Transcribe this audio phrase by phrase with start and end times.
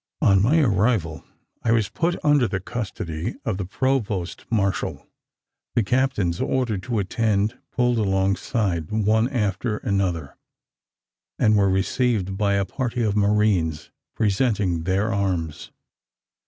[0.19, 1.23] On my arrival,
[1.61, 5.05] I was put under the custody of the provost martial.
[5.75, 10.37] The captains ordered to attend pulled alongside one after another,
[11.37, 15.69] and were received by a party of marines, presenting their arms.